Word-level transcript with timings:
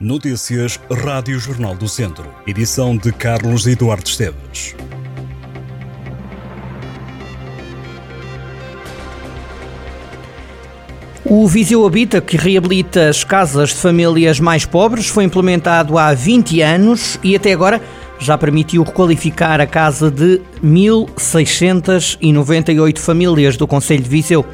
Notícias 0.00 0.80
Rádio 0.90 1.38
Jornal 1.38 1.76
do 1.76 1.86
Centro. 1.86 2.34
Edição 2.46 2.96
de 2.96 3.12
Carlos 3.12 3.66
Eduardo 3.66 4.08
Esteves. 4.08 4.74
O 11.22 11.46
Viseu 11.46 11.84
Habita, 11.84 12.22
que 12.22 12.38
reabilita 12.38 13.10
as 13.10 13.24
casas 13.24 13.68
de 13.68 13.74
famílias 13.74 14.40
mais 14.40 14.64
pobres, 14.64 15.08
foi 15.08 15.24
implementado 15.24 15.98
há 15.98 16.14
20 16.14 16.62
anos 16.62 17.20
e 17.22 17.36
até 17.36 17.52
agora 17.52 17.78
já 18.18 18.38
permitiu 18.38 18.82
requalificar 18.82 19.60
a 19.60 19.66
casa 19.66 20.10
de 20.10 20.40
1.698 20.64 22.98
famílias 22.98 23.58
do 23.58 23.66
Conselho 23.66 24.02
de 24.02 24.08
Viseu. 24.08 24.46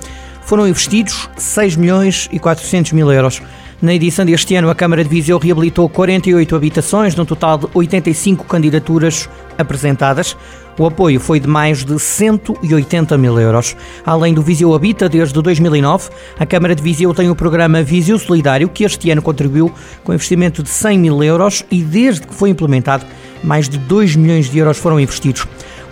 Foram 0.42 0.66
investidos 0.66 1.30
6 1.36 1.76
milhões 1.76 2.28
e 2.32 2.40
400 2.40 2.90
mil 2.90 3.12
euros. 3.12 3.40
Na 3.82 3.93
edição 3.93 4.24
deste 4.24 4.54
ano, 4.54 4.70
a 4.70 4.74
Câmara 4.74 5.04
de 5.04 5.11
Viseu 5.11 5.36
reabilitou 5.36 5.86
48 5.86 6.56
habitações, 6.56 7.14
num 7.14 7.27
total 7.27 7.59
de 7.59 7.66
85 7.74 8.45
candidaturas 8.46 9.28
apresentadas. 9.59 10.34
O 10.78 10.87
apoio 10.87 11.20
foi 11.20 11.38
de 11.38 11.46
mais 11.46 11.84
de 11.84 11.98
180 11.98 13.18
mil 13.18 13.38
euros. 13.38 13.77
Além 14.04 14.32
do 14.32 14.41
Viseu 14.41 14.74
Habita, 14.74 15.10
desde 15.10 15.42
2009, 15.42 16.09
a 16.38 16.46
Câmara 16.46 16.74
de 16.74 16.82
Viseu 16.82 17.12
tem 17.12 17.28
o 17.28 17.37
programa 17.37 17.82
Viseu 17.82 18.18
Solidário, 18.18 18.70
que 18.70 18.82
este 18.82 19.10
ano 19.10 19.20
contribuiu 19.20 19.70
com 20.02 20.15
investimento 20.15 20.62
de 20.62 20.70
100 20.70 20.98
mil 20.98 21.23
euros 21.23 21.62
e, 21.70 21.82
desde 21.82 22.27
que 22.27 22.34
foi 22.34 22.48
implementado, 22.48 23.04
mais 23.45 23.68
de 23.68 23.77
2 23.77 24.16
milhões 24.16 24.48
de 24.48 24.59
euros 24.59 24.79
foram 24.79 24.98
investidos. 24.98 25.46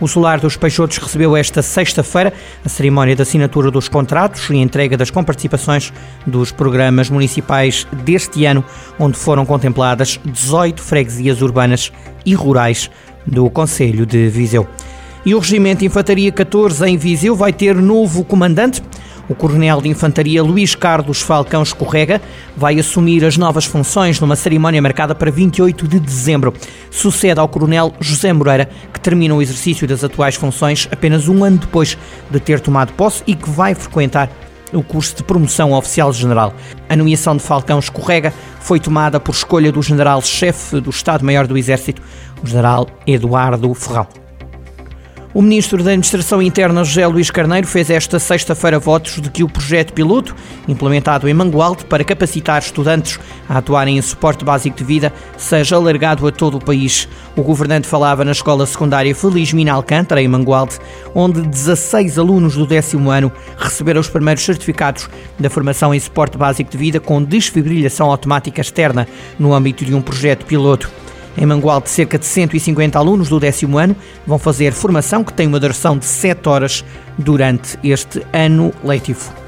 O 0.05 0.07
Solar 0.07 0.39
dos 0.39 0.55
Peixotos 0.55 0.99
recebeu 0.99 1.35
esta 1.35 1.63
sexta-feira 1.63 2.31
a 2.63 2.69
cerimónia 2.69 3.17
de 3.17 3.23
assinatura 3.23 3.71
dos 3.71 3.89
contratos 3.89 4.51
e 4.51 4.57
entrega 4.57 4.99
das 4.99 5.11
comparticipações 5.11 5.95
dos 6.27 6.53
programas 6.53 7.09
municipais 7.09 7.87
deste 8.05 8.45
ano, 8.45 8.63
onde 8.99 9.17
foram 9.17 9.47
contempladas 9.47 10.21
18 10.23 10.83
freguesias 10.83 11.41
urbanas 11.41 11.91
e 12.23 12.35
rurais 12.35 12.91
do 13.27 13.49
Conselho 13.49 14.05
de 14.05 14.29
Viseu. 14.29 14.69
E 15.25 15.35
o 15.35 15.39
Regimento 15.39 15.87
Infantaria 15.87 16.31
14 16.31 16.87
em 16.87 16.99
Viseu 16.99 17.35
vai 17.35 17.51
ter 17.51 17.75
novo 17.75 18.27
comandante. 18.27 18.83
O 19.29 19.35
Coronel 19.35 19.81
de 19.81 19.89
Infantaria 19.89 20.43
Luís 20.43 20.75
Carlos 20.75 21.23
Falcão 21.23 21.63
Escorrega 21.63 22.21
vai 22.57 22.79
assumir 22.79 23.25
as 23.25 23.39
novas 23.39 23.65
funções 23.65 24.21
numa 24.21 24.37
cerimónia 24.37 24.83
marcada 24.83 25.15
para 25.15 25.31
28 25.31 25.89
de 25.89 25.99
dezembro. 25.99 26.53
Sucede 26.91 27.41
ao 27.41 27.49
Coronel 27.49 27.95
José 28.01 28.33
Moreira, 28.33 28.69
que 28.93 29.01
termina 29.01 29.35
o 29.35 29.41
exercício 29.41 29.89
das 29.89 30.05
atuais 30.05 30.35
funções 30.35 30.89
apenas 30.93 31.29
um 31.29 31.43
ano 31.43 31.59
depois 31.59 31.97
de 32.31 32.39
ter 32.39 32.61
tomado 32.61 32.93
posse 32.93 33.23
e 33.27 33.35
que 33.35 33.49
vai 33.49 33.75
frequentar 33.75 34.29
o 34.73 34.83
curso 34.83 35.17
de 35.17 35.23
promoção 35.23 35.73
oficial 35.73 36.13
general. 36.13 36.53
A 36.89 36.97
nomeação 36.97 37.37
de 37.37 37.43
Falcão 37.43 37.79
Escorrega 37.79 38.33
foi 38.61 38.81
tomada 38.81 39.21
por 39.21 39.33
escolha 39.33 39.71
do 39.71 39.81
general-chefe 39.81 40.81
do 40.81 40.91
Estado-Maior 40.91 41.47
do 41.47 41.57
Exército, 41.57 42.03
o 42.43 42.47
general 42.47 42.89
Eduardo 43.07 43.73
Ferrão. 43.75 44.24
O 45.35 45.43
Ministro 45.43 45.83
da 45.83 45.91
Administração 45.91 46.41
Interna, 46.41 46.85
José 46.85 47.05
Luís 47.09 47.29
Carneiro, 47.29 47.67
fez 47.67 47.91
esta 47.91 48.21
sexta-feira 48.21 48.79
votos 48.79 49.21
de 49.21 49.29
que 49.29 49.43
o 49.43 49.49
projeto 49.49 49.93
piloto, 49.93 50.33
implementado 50.69 51.29
em 51.29 51.35
Mangualde 51.35 51.85
para 51.87 52.05
capacitar 52.05 52.63
estudantes 52.63 53.19
a 53.49 53.59
atuarem 53.59 53.99
em 53.99 54.01
suporte 54.03 54.45
básico 54.45 54.77
de 54.77 54.85
vida, 54.85 55.13
seja 55.37 55.75
alargado 55.75 56.25
a 56.25 56.31
todo 56.31 56.59
o 56.59 56.65
país. 56.65 57.09
O 57.35 57.43
governante 57.43 57.89
falava 57.89 58.25
na 58.25 58.31
escola 58.31 58.65
secundária 58.65 59.13
Feliz 59.13 59.53
Mina 59.53 59.73
Alcântara, 59.73 60.23
em 60.23 60.29
Mangualde, 60.29 60.79
onde 61.13 61.43
16 61.43 62.17
alunos 62.17 62.55
do 62.55 62.65
décimo 62.65 63.11
ano 63.11 63.33
receberam 63.59 64.01
os 64.01 64.09
primeiros 64.09 64.45
certificados 64.45 65.11
da 65.37 65.51
formação 65.51 65.93
em 65.93 65.99
suporte 65.99 66.39
básico 66.39 66.71
de 66.71 66.79
vida 66.79 67.01
com 67.01 67.21
desfibrilação 67.21 68.09
automática 68.09 68.61
externa 68.61 69.09
no 69.37 69.53
âmbito 69.53 69.85
de 69.85 69.97
um 69.97 70.01
projeto 70.01 70.47
piloto. 70.47 70.89
Em 71.37 71.47
Mangualde, 71.47 71.91
cerca 71.91 72.19
de 72.19 72.27
150 72.27 72.99
alunos 72.99 73.29
do 73.29 73.41
décimo 73.41 73.79
ano 73.79 73.97
vão 74.27 74.39
fazer 74.39 74.73
formação 74.73 75.25
que 75.25 75.33
tem 75.33 75.47
uma 75.47 75.59
duração 75.59 75.99
de 75.99 76.05
7 76.05 76.49
horas 76.49 76.85
durante 77.19 77.79
este 77.83 78.23
ano 78.33 78.73
letivo. 78.85 79.45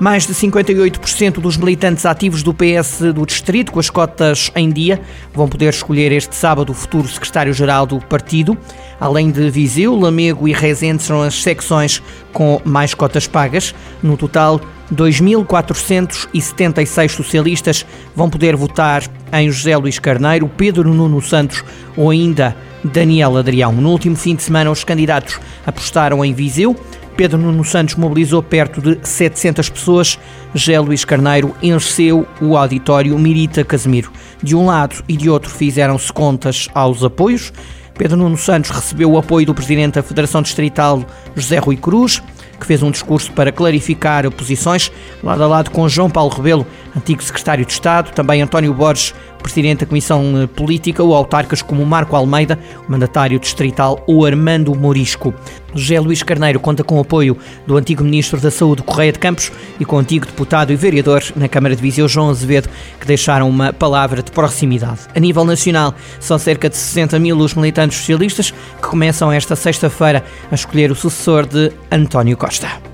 Mais 0.00 0.26
de 0.26 0.34
58% 0.34 1.34
dos 1.34 1.56
militantes 1.56 2.04
ativos 2.04 2.42
do 2.42 2.52
PS 2.52 3.12
do 3.14 3.24
Distrito, 3.24 3.70
com 3.70 3.78
as 3.78 3.88
cotas 3.88 4.50
em 4.56 4.68
dia, 4.68 5.00
vão 5.32 5.48
poder 5.48 5.68
escolher 5.68 6.10
este 6.10 6.34
sábado 6.34 6.70
o 6.70 6.74
futuro 6.74 7.06
secretário-geral 7.06 7.86
do 7.86 8.00
partido. 8.00 8.58
Além 8.98 9.30
de 9.30 9.48
Viseu, 9.48 9.94
Lamego 9.94 10.48
e 10.48 10.52
Rezende 10.52 11.04
são 11.04 11.22
as 11.22 11.40
secções 11.40 12.02
com 12.32 12.60
mais 12.64 12.94
cotas 12.94 13.28
pagas. 13.28 13.72
No 14.02 14.16
total, 14.16 14.60
2.476 14.92 17.08
socialistas 17.08 17.86
vão 18.14 18.28
poder 18.28 18.54
votar 18.54 19.02
em 19.32 19.50
José 19.50 19.74
Luís 19.76 19.98
Carneiro, 19.98 20.46
Pedro 20.48 20.92
Nuno 20.92 21.22
Santos 21.22 21.64
ou 21.96 22.10
ainda 22.10 22.54
Daniel 22.84 23.36
Adrião. 23.36 23.72
No 23.72 23.90
último 23.90 24.16
fim 24.16 24.34
de 24.34 24.42
semana, 24.42 24.68
os 24.70 24.84
candidatos 24.84 25.40
apostaram 25.66 26.22
em 26.24 26.34
Viseu. 26.34 26.76
Pedro 27.16 27.38
Nuno 27.38 27.64
Santos 27.64 27.94
mobilizou 27.94 28.42
perto 28.42 28.80
de 28.80 28.98
700 29.06 29.70
pessoas. 29.70 30.18
José 30.54 30.80
Luís 30.80 31.04
Carneiro 31.04 31.54
encheu 31.62 32.26
o 32.40 32.56
auditório 32.56 33.16
Mirita 33.18 33.64
Casemiro. 33.64 34.10
De 34.42 34.56
um 34.56 34.66
lado 34.66 35.04
e 35.08 35.16
de 35.16 35.30
outro 35.30 35.50
fizeram-se 35.50 36.12
contas 36.12 36.68
aos 36.74 37.04
apoios. 37.04 37.52
Pedro 37.94 38.16
Nuno 38.16 38.38
Santos 38.38 38.70
recebeu 38.70 39.12
o 39.12 39.18
apoio 39.18 39.46
do 39.46 39.54
presidente 39.54 39.94
da 39.94 40.02
Federação 40.02 40.42
Distrital, 40.42 41.04
José 41.36 41.58
Rui 41.58 41.76
Cruz 41.76 42.22
que 42.62 42.66
fez 42.66 42.82
um 42.82 42.90
discurso 42.90 43.32
para 43.32 43.50
clarificar 43.50 44.30
posições, 44.30 44.90
lado 45.22 45.42
a 45.42 45.46
lado 45.46 45.70
com 45.70 45.88
João 45.88 46.08
Paulo 46.08 46.32
Rebelo, 46.32 46.66
antigo 46.96 47.22
secretário 47.22 47.64
de 47.64 47.72
Estado, 47.72 48.12
também 48.12 48.42
António 48.42 48.72
Borges, 48.74 49.14
presidente 49.42 49.80
da 49.80 49.86
Comissão 49.86 50.48
Política, 50.54 51.02
ou 51.02 51.14
autarcas 51.14 51.62
como 51.62 51.84
Marco 51.84 52.14
Almeida, 52.14 52.58
o 52.86 52.90
mandatário 52.90 53.38
distrital, 53.38 54.02
ou 54.06 54.24
Armando 54.24 54.74
Morisco. 54.74 55.34
José 55.74 55.98
Luís 55.98 56.22
Carneiro 56.22 56.60
conta 56.60 56.84
com 56.84 56.96
o 56.96 57.00
apoio 57.00 57.36
do 57.66 57.76
antigo 57.76 58.04
Ministro 58.04 58.40
da 58.40 58.50
Saúde, 58.50 58.82
Correia 58.82 59.12
de 59.12 59.18
Campos, 59.18 59.50
e 59.80 59.84
com 59.84 59.96
o 59.96 59.98
antigo 59.98 60.26
deputado 60.26 60.72
e 60.72 60.76
vereador 60.76 61.22
na 61.34 61.48
Câmara 61.48 61.74
de 61.74 61.82
Viseu, 61.82 62.06
João 62.06 62.30
Azevedo, 62.30 62.68
que 63.00 63.06
deixaram 63.06 63.48
uma 63.48 63.72
palavra 63.72 64.22
de 64.22 64.30
proximidade. 64.30 65.00
A 65.14 65.20
nível 65.20 65.44
nacional, 65.44 65.94
são 66.20 66.38
cerca 66.38 66.68
de 66.68 66.76
60 66.76 67.18
mil 67.18 67.36
os 67.38 67.54
militantes 67.54 67.98
socialistas 67.98 68.50
que 68.50 68.88
começam 68.88 69.32
esta 69.32 69.56
sexta-feira 69.56 70.22
a 70.50 70.54
escolher 70.54 70.90
o 70.92 70.94
sucessor 70.94 71.46
de 71.46 71.72
António 71.90 72.36
Costa. 72.36 72.91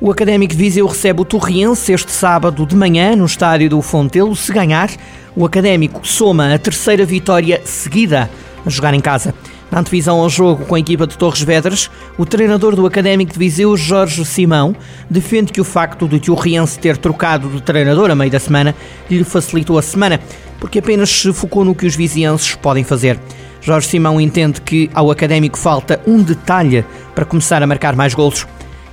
O 0.00 0.12
Académico 0.12 0.52
de 0.52 0.58
Viseu 0.58 0.86
recebe 0.86 1.22
o 1.22 1.24
Torriense 1.24 1.92
este 1.92 2.12
sábado 2.12 2.64
de 2.64 2.76
manhã 2.76 3.16
no 3.16 3.26
estádio 3.26 3.68
do 3.68 3.82
Fontelo. 3.82 4.36
Se 4.36 4.52
ganhar, 4.52 4.88
o 5.34 5.44
Académico 5.44 6.06
soma 6.06 6.54
a 6.54 6.58
terceira 6.58 7.04
vitória 7.04 7.60
seguida 7.64 8.30
a 8.64 8.70
jogar 8.70 8.94
em 8.94 9.00
casa. 9.00 9.34
Na 9.72 9.80
antevisão 9.80 10.20
ao 10.20 10.30
jogo 10.30 10.64
com 10.66 10.76
a 10.76 10.78
equipa 10.78 11.04
de 11.04 11.18
Torres 11.18 11.42
Vedras, 11.42 11.90
o 12.16 12.24
treinador 12.24 12.76
do 12.76 12.86
Académico 12.86 13.32
de 13.32 13.38
Viseu, 13.40 13.76
Jorge 13.76 14.24
Simão, 14.24 14.76
defende 15.10 15.52
que 15.52 15.60
o 15.60 15.64
facto 15.64 16.06
de 16.06 16.20
Torriense 16.20 16.78
ter 16.78 16.96
trocado 16.96 17.48
de 17.48 17.60
treinador 17.60 18.08
a 18.08 18.14
meio 18.14 18.30
da 18.30 18.38
semana 18.38 18.76
lhe 19.10 19.24
facilitou 19.24 19.80
a 19.80 19.82
semana, 19.82 20.20
porque 20.60 20.78
apenas 20.78 21.10
se 21.10 21.32
focou 21.32 21.64
no 21.64 21.74
que 21.74 21.86
os 21.86 21.96
vizienses 21.96 22.54
podem 22.54 22.84
fazer. 22.84 23.18
Jorge 23.60 23.88
Simão 23.88 24.20
entende 24.20 24.60
que 24.60 24.88
ao 24.94 25.10
Académico 25.10 25.58
falta 25.58 26.00
um 26.06 26.22
detalhe 26.22 26.84
para 27.16 27.24
começar 27.24 27.60
a 27.60 27.66
marcar 27.66 27.96
mais 27.96 28.14
golos. 28.14 28.46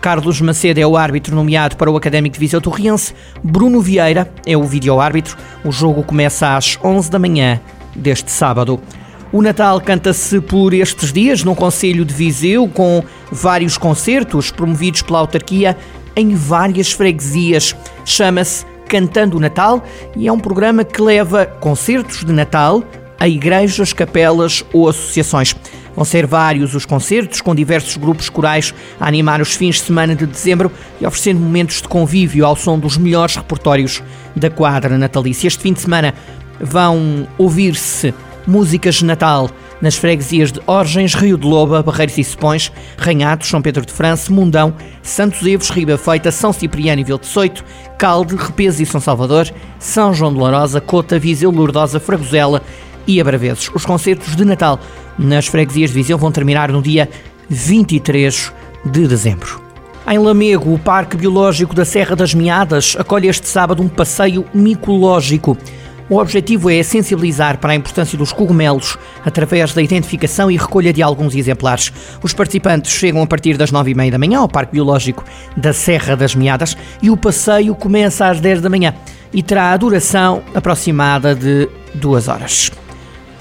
Carlos 0.06 0.40
Macedo 0.40 0.80
é 0.80 0.86
o 0.86 0.96
árbitro 0.96 1.36
nomeado 1.36 1.78
para 1.78 1.90
o 1.90 1.98
Académico 1.98 2.36
de 2.36 2.40
Viseu 2.40 2.62
Torriense. 2.62 3.16
Bruno 3.44 3.82
Vieira 3.82 4.32
é 4.46 4.56
o 4.56 4.62
vídeo-árbitro. 4.62 5.36
O 5.64 5.72
jogo 5.72 6.04
começa 6.04 6.56
às 6.56 6.78
11 6.84 7.10
da 7.10 7.18
manhã 7.18 7.60
deste 7.96 8.30
sábado. 8.30 8.80
O 9.32 9.42
Natal 9.42 9.82
canta-se 9.82 10.40
por 10.42 10.76
estes 10.76 11.12
dias 11.12 11.44
no 11.44 11.56
Conselho 11.56 12.06
de 12.06 12.14
Viseu, 12.14 12.68
com 12.68 13.04
vários 13.32 13.80
concertos 13.80 14.52
promovidos 14.52 15.02
pela 15.02 15.18
autarquia 15.18 15.76
em 16.16 16.36
várias 16.36 16.92
freguesias. 16.92 17.76
Chama-se 18.06 18.64
Cantando 18.88 19.38
o 19.38 19.40
Natal 19.40 19.84
e 20.16 20.28
é 20.28 20.32
um 20.32 20.40
programa 20.40 20.84
que 20.84 21.02
leva 21.02 21.48
concertos 21.48 22.24
de 22.24 22.32
Natal 22.32 22.84
a 23.20 23.28
igrejas, 23.28 23.92
capelas 23.92 24.64
ou 24.72 24.88
associações. 24.88 25.56
Vão 25.96 26.04
ser 26.04 26.26
vários 26.26 26.76
os 26.76 26.86
concertos, 26.86 27.42
com 27.42 27.56
diversos 27.56 27.96
grupos 27.98 28.30
corais 28.30 28.74
a 29.00 29.08
animar 29.08 29.42
os 29.42 29.56
fins 29.56 29.76
de 29.76 29.82
semana 29.82 30.16
de 30.16 30.26
dezembro 30.26 30.72
e 31.00 31.06
oferecendo 31.06 31.40
momentos 31.40 31.82
de 31.82 31.88
convívio 31.88 32.46
ao 32.46 32.56
som 32.56 32.78
dos 32.78 32.98
melhores 32.98 33.36
repertórios 33.36 34.04
da 34.36 34.50
quadra 34.50 34.98
natalícia. 34.98 35.48
Este 35.48 35.62
fim 35.62 35.74
de 35.74 35.82
semana 35.82 36.14
vão 36.60 37.28
ouvir-se 37.38 38.14
músicas 38.48 38.96
de 38.96 39.06
Natal 39.06 39.50
nas 39.82 39.96
freguesias 39.96 40.52
de 40.52 40.62
Orgens, 40.66 41.14
Rio 41.14 41.38
de 41.38 41.46
Loba, 41.46 41.84
Barreiros 41.84 42.18
e 42.18 42.24
Sepões, 42.24 42.72
Ranhados, 42.98 43.48
São 43.48 43.62
Pedro 43.62 43.86
de 43.86 43.92
França, 43.92 44.32
Mundão, 44.32 44.74
Santos 45.02 45.46
Evos, 45.46 45.70
Riba 45.70 45.98
Feita, 45.98 46.32
São 46.32 46.54
Cipriano 46.54 47.02
e 47.02 47.04
Vil 47.04 47.18
de 47.18 47.28
Soito, 47.28 47.64
Calde, 47.98 48.36
Repesa 48.36 48.82
e 48.82 48.86
São 48.86 49.02
Salvador, 49.02 49.52
São 49.80 50.14
João 50.14 50.34
de 50.34 50.40
Lourosa, 50.40 50.80
Cota, 50.80 51.20
Viseu, 51.20 51.52
Lourdosa, 51.52 52.00
Fragosela 52.00 52.62
e 53.08 53.22
Abraveses. 53.22 53.70
Os 53.74 53.86
concertos 53.86 54.36
de 54.36 54.46
Natal 54.46 54.80
nas 55.18 55.48
freguesias 55.48 55.90
de 55.90 55.96
Viseu 55.96 56.18
vão 56.18 56.32
terminar 56.32 56.72
no 56.72 56.82
dia 56.82 57.10
23 57.50 58.52
de 58.86 59.08
dezembro. 59.08 59.62
Em 60.08 60.20
Lamego, 60.20 60.74
o 60.74 60.78
Parque 60.78 61.18
Biológico 61.18 61.74
da 61.74 61.84
Serra 61.84 62.16
das 62.16 62.34
Meadas 62.34 62.96
acolhe 63.00 63.28
este 63.28 63.48
sábado 63.48 63.82
um 63.82 63.88
passeio 63.88 64.46
micológico. 64.54 65.58
O 66.08 66.18
objetivo 66.18 66.70
é 66.70 66.84
sensibilizar 66.84 67.58
para 67.58 67.74
a 67.74 67.76
importância 67.76 68.16
dos 68.16 68.32
cogumelos 68.32 68.96
através 69.26 69.74
da 69.74 69.82
identificação 69.82 70.52
e 70.52 70.58
recolha 70.58 70.94
de 70.94 71.02
alguns 71.02 71.34
exemplares. 71.34 71.92
Os 72.22 72.32
participantes 72.32 72.92
chegam 72.92 73.24
a 73.24 73.26
partir 73.26 73.58
das 73.58 73.72
nove 73.72 73.92
e 73.92 73.96
meia 73.96 74.12
da 74.12 74.20
manhã 74.20 74.40
ao 74.40 74.48
Parque 74.48 74.74
Biológico 74.74 75.24
da 75.58 75.74
Serra 75.74 76.16
das 76.16 76.36
Meadas 76.36 76.78
e 77.02 77.10
o 77.10 77.18
passeio 77.18 77.74
começa 77.74 78.28
às 78.28 78.40
10 78.40 78.62
da 78.62 78.70
manhã 78.70 78.94
e 79.34 79.42
terá 79.42 79.72
a 79.72 79.78
duração 79.78 80.44
aproximada 80.54 81.34
de 81.34 81.68
duas 81.96 82.28
horas. 82.28 82.72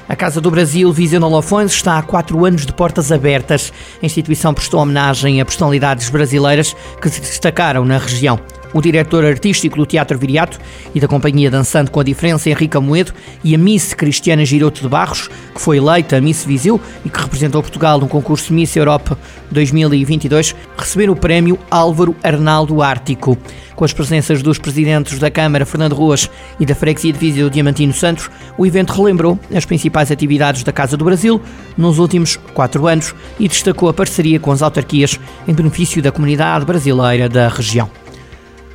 A 0.07 0.15
Casa 0.15 0.39
do 0.39 0.51
Brasil, 0.51 0.93
Viseu 0.93 1.21
Lofões, 1.21 1.73
está 1.73 1.99
há 1.99 2.03
quatro 2.03 2.45
anos 2.45 2.67
de 2.67 2.73
portas 2.75 3.11
abertas. 3.11 3.73
A 4.03 4.07
instituição 4.07 4.53
prestou 4.53 4.81
homenagem 4.81 5.41
a 5.41 5.45
personalidades 5.45 6.11
brasileiras 6.11 6.77
que 7.01 7.09
se 7.09 7.23
destacaram 7.23 7.87
na 7.87 7.97
região. 7.97 8.39
O 8.75 8.83
diretor 8.83 9.25
artístico 9.25 9.77
do 9.77 9.87
Teatro 9.87 10.19
Viriato 10.19 10.59
e 10.93 10.99
da 10.99 11.07
Companhia 11.07 11.49
Dançando 11.49 11.93
com 11.93 12.01
a 12.01 12.03
Diferença, 12.03 12.51
Henrique 12.51 12.77
Amoedo, 12.77 13.15
e 13.45 13.55
a 13.55 13.59
Miss 13.59 13.95
Cristiana 13.95 14.45
Giroto 14.45 14.83
de 14.83 14.89
Barros, 14.89 15.29
que 15.55 15.61
foi 15.61 15.77
eleita 15.77 16.21
Miss 16.21 16.45
Viseu 16.45 16.81
e 17.05 17.09
que 17.09 17.21
representou 17.21 17.63
Portugal 17.63 18.01
no 18.01 18.09
concurso 18.09 18.53
Miss 18.53 18.75
Europa 18.75 19.17
2022, 19.53 20.57
receberam 20.77 21.13
o 21.13 21.17
prémio 21.17 21.57
Álvaro 21.71 22.17
Arnaldo 22.21 22.83
Ártico. 22.83 23.39
Com 23.77 23.85
as 23.85 23.93
presenças 23.93 24.43
dos 24.43 24.59
presidentes 24.59 25.21
da 25.21 25.31
Câmara, 25.31 25.65
Fernando 25.65 25.95
Ruas, 25.95 26.29
e 26.59 26.67
da 26.67 26.75
Freguesia 26.75 27.13
de 27.13 27.19
Viseu, 27.19 27.49
Diamantino 27.49 27.93
Santos, 27.93 28.29
o 28.59 28.67
evento 28.67 28.93
relembrou 28.93 29.39
as 29.55 29.65
principais 29.65 30.11
atividades 30.11 30.65
da 30.65 30.73
Casa 30.73 30.97
do 30.97 31.05
Brasil 31.05 31.41
nos 31.77 32.01
últimos 32.01 32.37
quatro 32.53 32.89
anos 32.89 33.15
e 33.39 33.47
destacou 33.47 33.89
a 33.89 33.95
parceria 33.95 34.41
com 34.41 34.51
as 34.51 34.63
autarquias 34.63 35.19
em 35.47 35.55
benefício 35.55 36.03
da 36.03 36.11
comunidade 36.11 36.65
brasileira 36.65 37.29
da 37.29 37.49
região. 37.49 38.04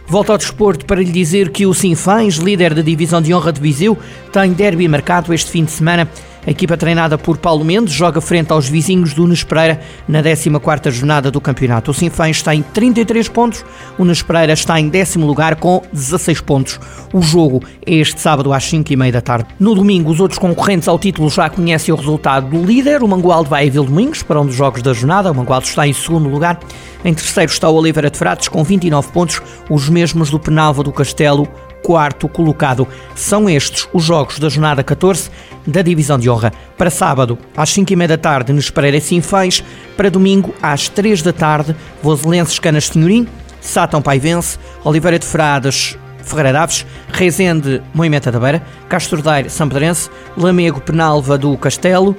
Volto 0.10 0.32
ao 0.32 0.40
desporto 0.40 0.88
para 0.88 1.02
lhe 1.02 1.12
dizer 1.12 1.52
que 1.52 1.68
o 1.68 1.74
Sinfãs, 1.74 2.38
líder 2.38 2.74
da 2.74 2.82
divisão 2.82 3.22
de 3.22 3.32
honra 3.32 3.54
de 3.54 3.62
Viseu, 3.62 3.96
tem 4.34 4.54
derby 4.54 4.88
marcado 4.88 5.32
este 5.32 5.52
fim 5.52 5.64
de 5.64 5.70
semana 5.70 6.10
a 6.46 6.52
equipa 6.52 6.78
treinada 6.78 7.18
por 7.18 7.38
Paulo 7.38 7.66
Mendes 7.66 7.94
joga 7.94 8.22
frente 8.22 8.52
aos 8.52 8.68
vizinhos 8.68 9.14
do 9.14 9.24
Nunes 9.24 9.44
Pereira 9.44 9.80
na 10.08 10.24
14ª 10.24 10.90
jornada 10.90 11.30
do 11.30 11.42
campeonato. 11.42 11.92
O 11.92 11.94
Sinfãs 11.94 12.38
está 12.38 12.56
em 12.56 12.62
33 12.62 13.28
pontos, 13.28 13.66
o 13.98 14.04
Nunes 14.04 14.22
Pereira 14.22 14.54
está 14.54 14.80
em 14.80 14.88
décimo 14.88 15.28
lugar 15.28 15.56
com 15.56 15.82
16 15.92 16.42
pontos. 16.42 16.80
O 17.14 17.22
jogo 17.22 17.64
é 17.86 17.96
este 17.96 18.20
sábado 18.22 18.54
às 18.54 18.64
5h30 18.64 19.12
da 19.12 19.22
tarde. 19.22 19.48
No 19.60 19.76
domingo, 19.76 20.12
os 20.12 20.20
outros 20.20 20.40
concorrentes 20.40 20.88
ao 20.88 20.98
título 20.98 21.30
já 21.30 21.50
conhecem 21.50 21.94
o 21.94 21.98
resultado 21.98 22.50
do 22.50 22.66
líder. 22.66 23.04
O 23.04 23.08
Mangualde 23.08 23.50
vai 23.50 23.68
a 23.68 23.72
Domingos 23.72 24.24
para 24.24 24.40
um 24.40 24.46
dos 24.46 24.56
jogos 24.56 24.82
da 24.82 24.94
jornada. 24.94 25.32
O 25.32 25.36
Mangualde 25.36 25.68
está 25.68 25.88
em 25.88 25.94
segundo 25.94 26.30
lugar. 26.30 26.60
Em 27.04 27.14
terceiro 27.14 27.52
está 27.52 27.70
o 27.70 27.76
Oliveira 27.76 28.10
de 28.10 28.18
Frates 28.18 28.48
com 28.48 28.64
29 28.64 29.12
pontos, 29.12 29.42
os 29.70 29.90
mesmos 29.90 30.30
do 30.30 30.40
Penalva 30.40 30.84
do 30.84 30.92
Castelo 30.92 31.48
quarto 31.84 32.28
colocado. 32.28 32.88
São 33.16 33.50
estes 33.50 33.88
os 33.94 34.04
jogos 34.04 34.40
da 34.40 34.50
jornada 34.50 34.84
14 34.84 35.30
da 35.70 35.82
Divisão 35.82 36.18
de 36.18 36.30
Honra. 36.30 36.52
Para 36.78 36.90
sábado, 36.90 37.38
às 37.56 37.70
5 37.70 37.94
e 37.94 37.96
meia 37.96 38.10
da 38.10 38.18
tarde, 38.18 38.52
nos 38.52 38.70
Pereira 38.70 39.00
Sinfãs. 39.00 39.64
Para 39.96 40.10
domingo, 40.10 40.54
às 40.62 40.90
3 40.90 41.22
da 41.22 41.34
tarde, 41.34 41.76
Voselenses 42.02 42.60
Canas 42.60 42.88
Senhorim, 42.88 43.28
Sátão 43.62 44.02
Paivense, 44.02 44.58
Oliveira 44.84 45.20
de 45.20 45.26
Frades, 45.26 45.98
Ferreira 46.24 46.54
Daves, 46.54 46.86
Rezende, 47.12 47.82
Moimenta 47.94 48.32
da 48.32 48.40
Beira, 48.40 48.62
Castro 48.88 49.22
Daire, 49.22 49.50
São 49.50 49.68
Pedrense, 49.68 50.10
Lamego, 50.38 50.80
Penalva 50.80 51.38
do 51.38 51.58
Castelo, 51.58 52.16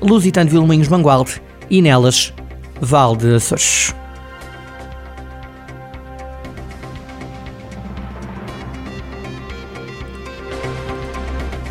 Lusitano 0.00 0.50
Vilmoinhos, 0.50 0.88
Mangualde 0.88 1.42
e 1.68 1.82
Nelas, 1.82 2.32
Val 2.80 3.16
de 3.16 3.34
Açores. 3.34 3.97